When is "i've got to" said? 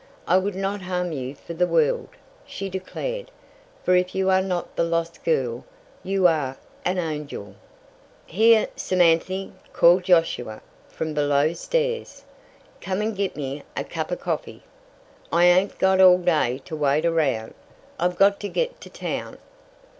17.99-18.49